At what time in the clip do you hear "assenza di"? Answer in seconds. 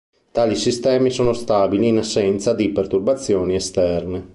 1.99-2.71